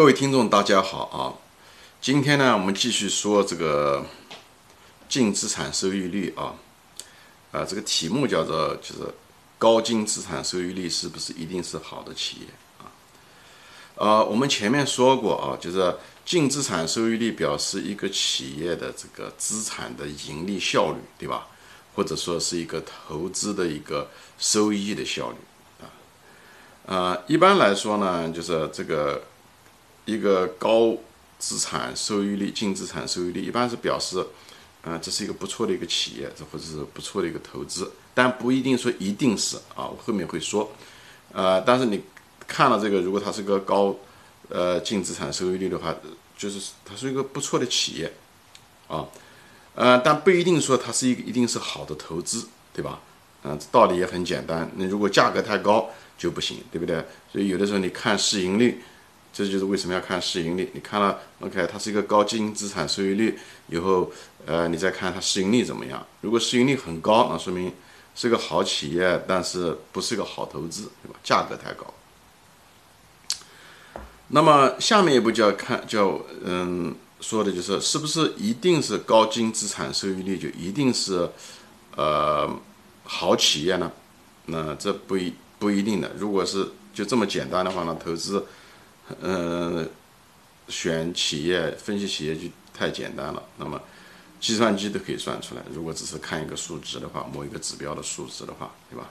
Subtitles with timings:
[0.00, 1.36] 各位听众，大家好啊！
[2.00, 4.06] 今天呢，我们继续说这个
[5.10, 6.54] 净资产收益率啊，
[7.52, 9.14] 啊，这个题目叫做就是
[9.58, 12.46] 高净资产收益率是不是一定是好的企业
[12.78, 12.88] 啊？
[13.96, 15.94] 呃，我们前面说过啊，就是
[16.24, 21.46] 净资产收益率表示一个企业的这个资产的盈利效率，对吧？
[21.94, 24.08] 或者说是一个投资的一个
[24.38, 25.36] 收益的效率
[25.82, 25.84] 啊。
[26.86, 29.24] 呃，一般来说呢，就是这个。
[30.10, 30.96] 一个高
[31.38, 34.18] 资产收益率、净资产收益率，一般是表示，
[34.82, 40.70] 啊，这是一个不错的一个企业，这或者是不错的一个投资，但不一定说一定是啊，我后面会说，
[41.32, 42.02] 呃，但是你
[42.46, 43.94] 看了这个，如果它是个高，
[44.48, 45.94] 呃，净资产收益率的话，
[46.36, 48.12] 就是它是一个不错的企业，
[48.88, 49.06] 啊，
[49.74, 53.00] 呃，但不一定说它是一一定是好的投资，对吧？
[53.44, 57.02] 嗯，道理也很简单，那如果价格太高就不行，对不对？
[57.32, 58.82] 所以有的时候你看市盈率。
[59.32, 60.70] 这就是为什么要看市盈率。
[60.74, 64.10] 你看了，OK，它是一个高净资产收益率，以后，
[64.44, 66.04] 呃，你再看它市盈率怎么样。
[66.20, 67.72] 如果市盈率很高，那说明
[68.14, 71.18] 是个好企业，但是不是个好投资，对吧？
[71.22, 71.86] 价格太高。
[74.28, 81.30] 那么下面一步就要看，叫嗯，说的就是是不是一定是高净资产收益率就一定是
[81.96, 82.48] 呃
[83.04, 83.90] 好企业呢？
[84.46, 86.10] 那这不一不一定的。
[86.18, 88.44] 如果是就这么简单的话呢，投资。
[89.20, 89.86] 呃，
[90.68, 93.42] 选企业分析企业就太简单了。
[93.56, 93.80] 那么，
[94.40, 95.62] 计算机都可以算出来。
[95.72, 99.10] 如果只是看一个数值的话，某一个指标的数值的话，对吧？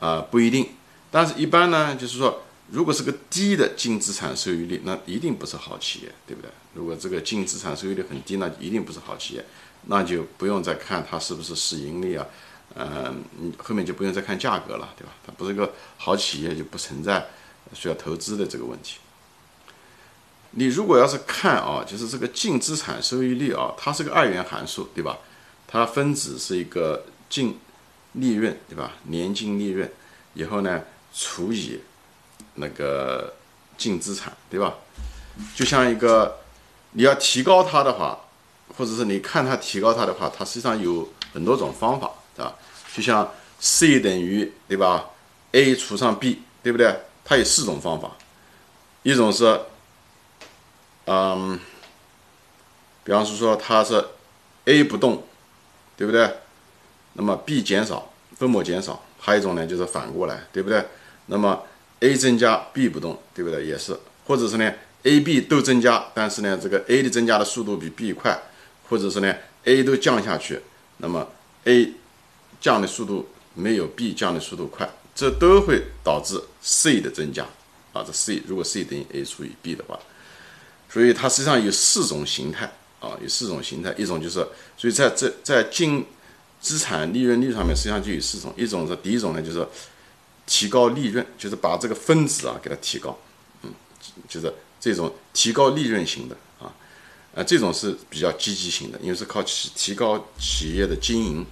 [0.00, 0.68] 啊，不一定。
[1.10, 6.50] 但是，一般呢，就是说，如果是个低的净资产收益率，那一定不是好企业，对不对？
[6.74, 9.44] 如果这个净资产收益率很低，那一定不是好企业，
[9.86, 12.26] 那就不用再看它是不是市盈率啊，
[12.74, 15.12] 嗯，你后面就不用再看价格了，对吧？
[15.26, 17.26] 它不是个好企业，就不存在
[17.72, 18.98] 需要投资的这个问题。
[20.52, 25.18] 你如果要是看啊，就是这个净资产收益率啊，它是个二元函数，对吧？
[25.66, 27.58] 它分子是一个净
[28.12, 28.92] 利润，对吧？
[29.04, 29.88] 年净利润，
[30.32, 30.82] 以后呢
[31.14, 31.80] 除以
[32.54, 33.34] 那个
[33.76, 34.74] 净资产，对吧？
[35.54, 36.38] 就像一个
[36.92, 38.18] 你要提高它的话，
[38.76, 42.54] 或者是你看它提高它的话，它实际上有很多种方法，对吧？
[42.94, 45.10] 就像 C 等于对吧
[45.52, 47.00] ？A 除上 B，对不对？
[47.22, 48.16] 它有四种方法，
[49.02, 49.60] 一种是。
[51.10, 51.58] 嗯，
[53.02, 54.04] 比方说它是
[54.66, 55.24] A 不动，
[55.96, 56.30] 对不对？
[57.14, 59.02] 那么 B 减少，分母减少。
[59.18, 60.84] 还有一种呢，就是反过来，对不对？
[61.26, 61.62] 那么
[62.00, 63.64] A 增加，B 不动，对不对？
[63.64, 64.70] 也是，或者是呢
[65.04, 68.38] ，A、B 都增加，但是呢，这个 A 的增加的速度比 B 快，
[68.90, 70.60] 或者是呢，A 都降下去，
[70.98, 71.26] 那么
[71.64, 71.94] A
[72.60, 77.44] 降的速度没有 B 降的速度快，这都会导致 C 的增加
[77.94, 78.04] 啊。
[78.06, 79.98] 这 C 如果 C 等于 A 除以 B 的话。
[80.90, 82.64] 所以它实际上有四种形态
[82.98, 83.94] 啊，有四种形态。
[83.98, 86.06] 一种就是，所以在这在净
[86.60, 88.52] 资产利润率上面，实际上就有四种。
[88.56, 89.66] 一种是第一种呢，就是
[90.46, 93.18] 提高利润，就是把这个分子啊给它提高，
[93.62, 93.70] 嗯，
[94.28, 96.72] 就是这种提高利润型的啊，
[97.34, 101.46] 呃，这种是比较积极型的，因为是靠提提高企业的经营。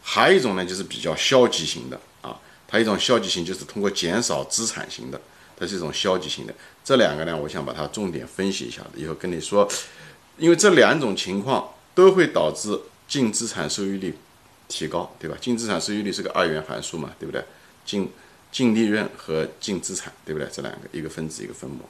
[0.00, 5.20] 还有一种呢，就是比较消极型的啊，它一种消极型就是通过减少资产型的。
[5.62, 6.52] 它是一种消极性的，
[6.84, 9.70] 这两个呢，我想把它重点分析一下以后跟你说，
[10.36, 14.18] 因为这两种情况都会导致净资产收益率
[14.66, 15.36] 提高，对吧？
[15.40, 17.44] 净资产收益率是个二元函数嘛，对不对？
[17.86, 18.10] 净
[18.50, 20.48] 净利润和净资产，对不对？
[20.52, 21.84] 这两个一个分子一个分母。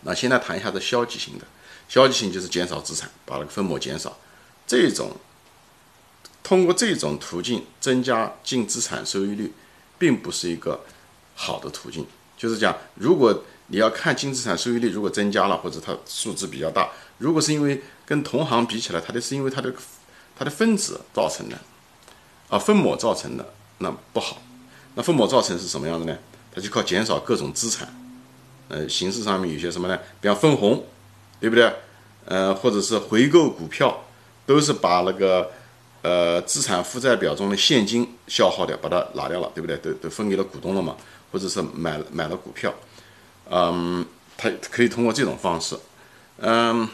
[0.00, 1.44] 那现在谈一下这消极性的，
[1.90, 4.18] 消极性就是减少资产，把那个分母减少，
[4.66, 5.14] 这种
[6.42, 9.52] 通过这种途径增加净资产收益率，
[9.98, 10.80] 并不是一个。
[11.40, 12.04] 好的途径
[12.36, 16.88] 就是讲，如果你要看净资产收益率如果增加了，或者它数值比较大，
[17.18, 19.72] 如果是因为跟同行比起来，它的是因为它的
[20.36, 21.56] 它的分子造成的，
[22.48, 24.42] 啊分母造成的，那不好。
[24.96, 26.18] 那分母造成是什么样的呢？
[26.52, 27.88] 它就靠减少各种资产，
[28.66, 29.96] 呃，形式上面有些什么呢？
[30.20, 30.84] 比方分红，
[31.38, 31.72] 对不对？
[32.24, 34.04] 呃，或者是回购股票，
[34.44, 35.52] 都是把那个。
[36.00, 39.76] 呃，资产负债表中的现金消耗掉，把它拿掉了，对不对？
[39.78, 40.96] 都都分给了股东了嘛，
[41.30, 42.72] 或者是买买了股票，
[43.50, 44.04] 嗯，
[44.36, 45.76] 他可以通过这种方式，
[46.38, 46.88] 嗯，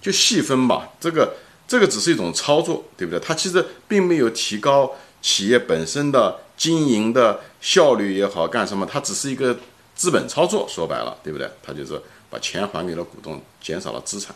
[0.00, 0.90] 就细分吧。
[1.00, 1.34] 这个
[1.66, 3.20] 这个只是一种操作，对不对？
[3.20, 8.86] 它其实并没有提高企业本身的经营的效率也好，干什么？
[8.86, 9.58] 它只是一个
[9.94, 11.50] 资本操作，说白了，对不对？
[11.62, 14.34] 它就是把钱还给了股东，减少了资产。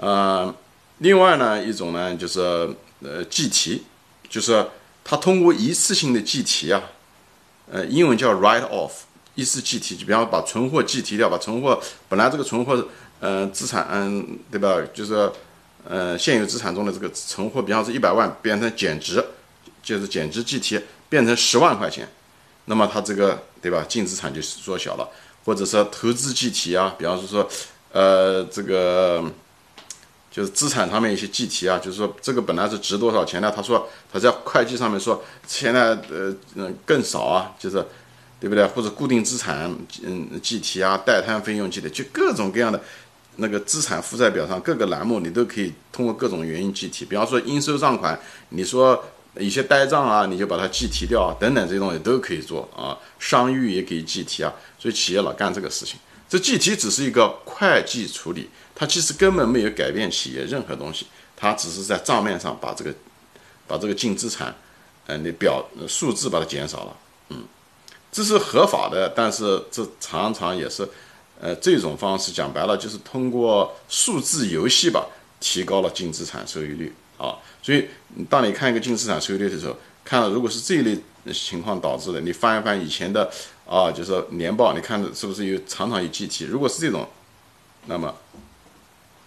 [0.00, 0.54] 呃，
[0.98, 2.74] 另外呢，一种呢就是。
[3.00, 3.84] 呃，计提
[4.28, 4.66] 就是
[5.04, 6.82] 它通过一次性的计提啊，
[7.70, 8.90] 呃，英文叫 write off，
[9.34, 12.88] 意思计提，就比方把存货计提掉，把存货本来这个存货，
[13.20, 14.76] 呃，资产，嗯，对吧？
[14.94, 15.30] 就是，
[15.84, 19.24] 呃，现有资产中的这个存货，比方是一百万，变成减值，
[19.82, 22.08] 就是减值计提，变成十万块钱，
[22.64, 23.84] 那么它这个，对吧？
[23.88, 25.08] 净资产就缩小了，
[25.44, 27.48] 或者说投资计提啊，比方说说，
[27.92, 29.24] 呃，这个。
[30.38, 33.52] 就是资产上面一些计提啊，就是说这个本来是值多少钱呢？
[33.52, 37.84] 他说他在会计上面说现在呃嗯更少啊，就是
[38.38, 38.64] 对不对？
[38.64, 39.68] 或者固定资产
[40.04, 42.80] 嗯计提啊，代摊费用计提，就各种各样的
[43.34, 47.04] 那个资产负债表上各个栏目你都可以通过各种原因计提。
[47.04, 48.16] 比方说应收账款，
[48.50, 49.04] 你说
[49.36, 52.96] 一些呆账啊，你就把它计提掉啊等等这些东西都可以做啊。
[53.18, 55.98] 商誉也可以计提啊，所以企业老干这个事情。
[56.28, 58.50] 这计提只是一个会计处理。
[58.74, 61.04] 它其实根本没有改变企业任何东西，
[61.36, 62.94] 它只是在账面上把这个，
[63.66, 64.54] 把这个净资产，
[65.08, 66.96] 呃，你表数字把它减少了，
[67.30, 67.42] 嗯，
[68.12, 70.88] 这是合法的，但是这常常也是，
[71.40, 75.04] 呃，这种方式讲白了就是通过数字游戏吧，
[75.40, 77.34] 提高了净资产收益率啊。
[77.60, 77.88] 所以
[78.30, 79.76] 当你看一个净资产收益率的时候，
[80.08, 80.98] 看到如果是这一类
[81.34, 83.30] 情况导致的，你翻一翻以前的
[83.66, 86.46] 啊，就是年报，你看是不是有常常有计提？
[86.46, 87.06] 如果是这种，
[87.84, 88.14] 那么。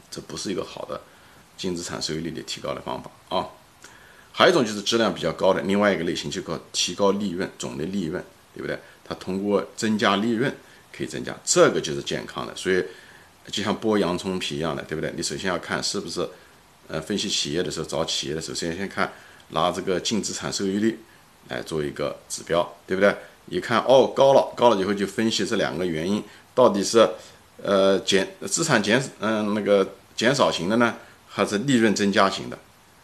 [0.10, 1.00] 这不是一个好的
[1.56, 3.48] 净资产收益率的提高的方法啊，
[4.33, 8.22] 还有一种就是质量比较高的另外一个类型，就靠提高利润总的利润，
[8.54, 8.78] 对不对？
[9.06, 10.54] 它通过增加利润
[10.92, 12.54] 可以增加，这个就是健康的。
[12.57, 12.83] 所以
[13.50, 15.13] 就像剥洋葱皮一样的，对不对？
[15.16, 16.28] 你首先要看是不是，
[16.89, 19.13] 呃，分析企业的时候找企业的时候，先先看
[19.51, 21.00] 拿这个净资产收益率
[21.48, 23.15] 来做一个指标，对不对？
[23.48, 27.09] 一看哦高了，高了以后就分析这两个原因到底是
[27.63, 29.88] 呃减资产减嗯那个。
[30.13, 30.94] 减少型的呢，
[31.27, 32.56] 还是利润增加型的？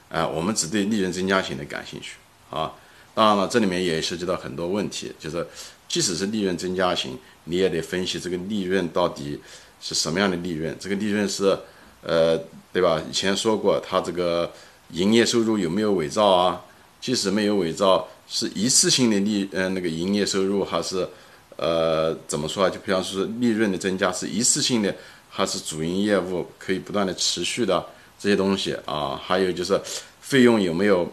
[0.09, 2.17] 哎，我们只对利润增加型的感兴趣
[2.51, 2.71] 啊。
[3.15, 5.47] 当然了，这里面也涉及到很多问题，就是
[5.87, 9.41] 即使是利润增加型，你也得分析这个利润到底
[9.81, 10.75] 是什么样的利润。
[10.79, 11.57] 这个利润是，
[12.03, 12.37] 呃，
[12.71, 13.01] 对吧？
[13.09, 14.51] 以前说过，它这个
[14.91, 16.61] 营业收入有没有伪造啊？
[16.99, 21.07] 即使没有伪造，是一次性的利，呃，那个营业收入还是，
[21.55, 22.69] 呃，怎么说啊？
[22.69, 24.95] 就比方说利润的增加是一次性的。
[25.29, 27.85] 还是主营业务可以不断的持续的
[28.17, 29.79] 这些东西啊，还有就是
[30.19, 31.07] 费用有没有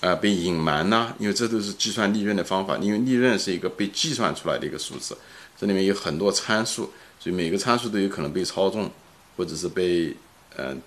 [0.00, 1.14] 呃被隐瞒呢？
[1.20, 5.16] 因为这都是计算利润的方法，因为利润是一个被计算出来的一个数字，
[5.56, 6.90] 这里面有很多参数，
[7.20, 8.90] 所以每个参数都有可能被操纵，
[9.36, 10.16] 或者是被
[10.56, 10.80] 嗯，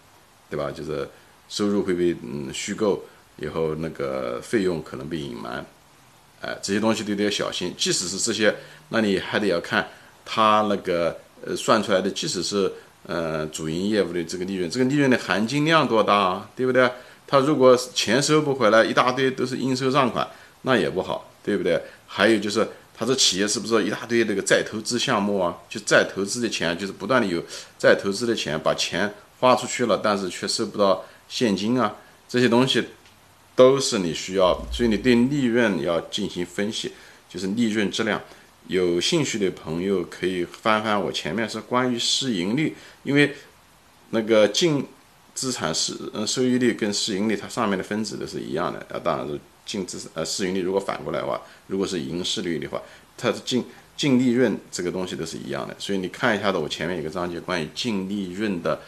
[0.49, 0.69] 对吧？
[0.69, 1.07] 就是
[1.49, 3.03] 收入会被嗯虚构，
[3.37, 5.65] 以后那个费用可能被隐瞒，
[6.41, 7.73] 哎，这些东西都得要小心。
[7.77, 8.55] 即使是这些，
[8.89, 9.87] 那你还得要看
[10.25, 11.17] 他那个。
[11.45, 12.69] 呃，算出来的，即使是
[13.05, 16.89] 呃主营业务的这个利润，这个利润的含金量多大，对不对？
[17.27, 20.27] 他如果钱收不回来，一大堆都是应收账款，
[20.63, 21.79] 那也不好，对不对？
[22.07, 25.55] 还有就是，他这企业是不是一大堆那个再投资项目啊？
[25.69, 27.39] 就再投资的钱，就是不断的有
[27.77, 31.95] 再投资的钱，把钱花出去了，但是却收不到现金啊？
[32.27, 32.83] 这些东西
[33.55, 36.91] 都是你需要，所以你对利润要进行分析，
[37.29, 38.21] 就是利润质量。
[38.67, 43.33] 有兴趣的朋友可以翻翻我前面是关于市盈率，因为
[44.09, 44.85] 那个净
[45.33, 52.81] 资产市嗯收益率跟市盈率它上面的分子都是一样的啊，当然是净资产呃市盈率如果反过来的话，如果是盈市率的话，
[53.15, 53.63] 它的净
[53.95, 58.81] 净利润这个东西都是一样的，所以你看一下的我前面有个章节关于净利润的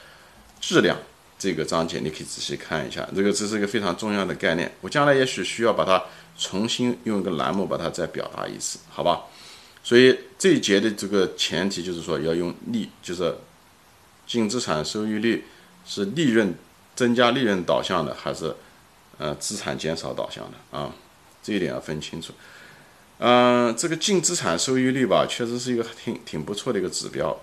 [0.60, 0.98] 质量
[1.40, 6.04] 这个章节，你可以仔细看一下，这个这是一个非常重要的概念，我将来也许需要把它
[6.38, 9.22] 重新用一个栏目把它再表达一次，好吧？
[9.82, 13.34] 所以这一节的这个前提就是说，要用利，就是
[14.28, 15.46] 净资产收益率
[15.86, 16.54] 是利润
[16.96, 18.54] 增加、利润导向的，还是
[19.18, 20.94] 呃资产减少导向的啊？
[21.42, 22.34] 这一点要分清楚。
[23.20, 27.36] 嗯，这个净资产收益率吧，确实是一个挺挺不错的一个指标。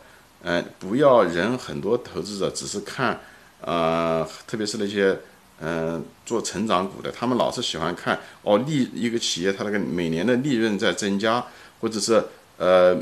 [0.42, 3.18] 嗯，不要人很多投资者只是看，
[3.60, 5.18] 呃，特别是那些
[5.60, 11.44] 嗯做成长股的，他们老是喜欢看哦利一个企业它那个每年的利润在增加。
[11.78, 12.24] 或者是
[12.56, 12.96] 呃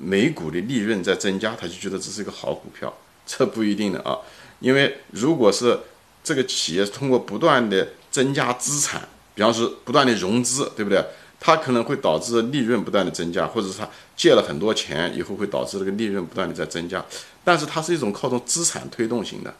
[0.00, 4.16] 每股的利润在增加，他就觉得这是一个好股票，这不一定的啊。
[4.60, 5.76] 因为如果是
[6.22, 11.04] 这个企业通过不断的增加资产，比方说不断的融资，对不对？
[11.40, 17.04] 它可能会导致利润不断的增加，或者是他借了很多钱以后会导致这个利润不断的在增加。
[17.42, 19.52] 但是它是一种靠着资产推动型的，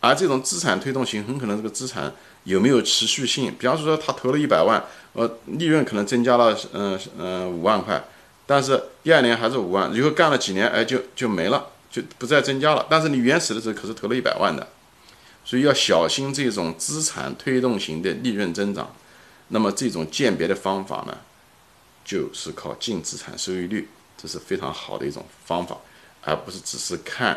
[0.00, 2.12] 而这种资产推动型很可能这个资产
[2.44, 3.54] 有没有持续性？
[3.58, 4.84] 比方说他投了一百万。
[5.12, 8.00] 呃，利润可能增加了，嗯嗯五万块，
[8.46, 12.86] 但是第二年还是五万，以后干了几年，哎就就没了，就不再增加了。
[12.88, 14.68] 但是你原始的时候可是投了一百万的，
[15.44, 18.94] 所以要小心这种资产推动型的利润增长。
[19.48, 21.18] 那么这种鉴别的方法呢，
[22.04, 25.76] 就是靠净资产收益率这是非常好的一种方法，
[26.22, 27.36] 而不是只是看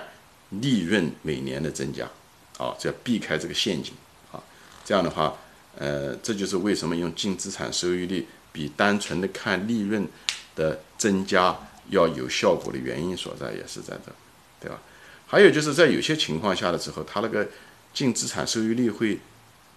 [0.50, 2.08] 利润每年的增加，
[2.58, 3.94] 啊，就要避开这个陷阱
[4.32, 4.42] 啊。
[4.86, 5.36] 这样的话，
[5.78, 10.08] 呃，这就是为什么用净资产收益率比单纯的看利润
[10.56, 11.58] 的增加
[11.90, 14.12] 要有效果的原因所在，也是在这，
[14.60, 14.80] 对吧？
[15.28, 17.48] 还有就是在有些情况下的时候，它那个
[17.94, 19.20] 净资产收益率会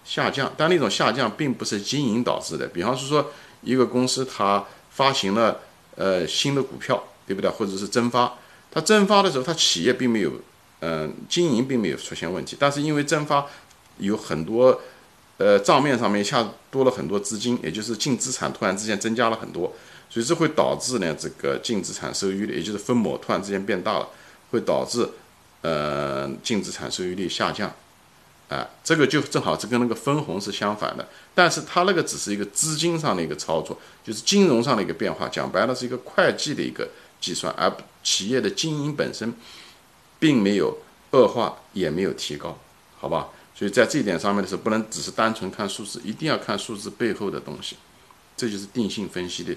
[0.05, 2.67] 下降，但那种下降并不是经营导致的。
[2.67, 3.31] 比方是说，
[3.63, 5.61] 一个公司它发行了
[5.95, 7.49] 呃新的股票，对不对？
[7.49, 8.37] 或者是增发，
[8.69, 10.31] 它增发的时候，它企业并没有
[10.81, 13.45] 嗯经营并没有出现问题，但是因为增发
[13.97, 14.81] 有很多
[15.37, 19.73] 呃账面上面下多了很多资金，也就是净资产突然之间增加了很多，
[20.09, 24.09] 所以这会导致呢这个净资产收益率，也就是分母突然之间变大了，
[24.51, 25.09] 会导致。
[25.61, 27.69] 呃，净资产收益率下降，
[28.47, 36.87] 啊，这个就正好是跟那个分红是相反的，但是它那个只是一个资金上的一个操作，就是金融上的一个变化，讲白了是一个会计的一个
[37.19, 39.33] 计算，而企业的经营本身
[40.19, 40.77] 并没有
[41.11, 42.57] 恶化，也没有提高，
[42.97, 43.29] 好吧？
[43.55, 47.75] 所以在这一点上面的时候，不能只是单纯看数字，一定要看数字背后的东西，
[48.35, 49.55] 这就是定性分析的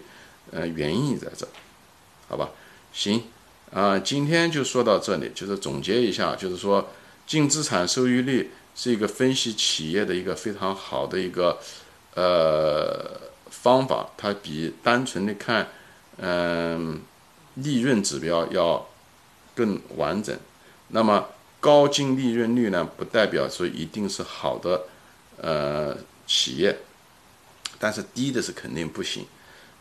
[0.51, 1.47] 呃原因在这，
[2.29, 2.51] 好吧？
[2.93, 3.23] 行。
[3.73, 6.89] 啊，今天就说到这里，就是总结一下，就是说
[7.25, 11.61] 净资产收益率是一个分析企业的一个非常好的一个
[12.15, 15.69] 呃方法，它比单纯的看
[16.17, 17.01] 嗯
[17.55, 18.89] 利润指标要
[19.55, 20.37] 更完整。
[20.91, 21.29] 那么
[21.61, 24.83] 高净利润率呢，不代表说一定是好的
[25.37, 26.77] 呃企业，
[27.79, 29.27] 但是低的是肯定不行。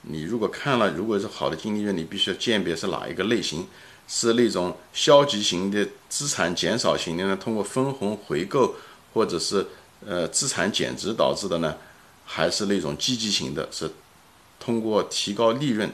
[0.03, 3.67] 你如果看了，如果是好的净利润，你必须要鉴别是哪一个类型，
[4.07, 7.35] 是那种消极型的资产减少型的呢？
[7.35, 8.75] 通过分红回购
[9.13, 9.65] 或者是
[10.05, 11.75] 呃资产减值导致的呢？
[12.25, 13.89] 还是那种积极型的，是
[14.59, 15.89] 通过提高利润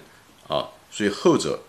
[0.49, 0.67] 啊？
[0.91, 1.61] 所以后者，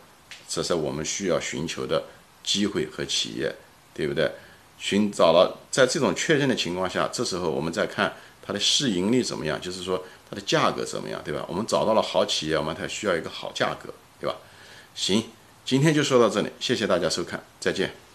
[0.48, 2.02] 这是我们需要寻求的
[2.46, 3.54] 机会和企业，
[3.92, 4.32] 对不对？
[4.78, 10.02] 寻找了在这种确认的情况下，这时候我们再看它的市盈率怎么样，就是说。
[10.28, 11.44] 它的价格怎么样，对吧？
[11.46, 14.34] 我们找到了好企业，我们才需要一个好价格，对吧？
[14.92, 15.22] 行，
[15.64, 18.05] 今天就说到这里，谢谢大家收看，再见。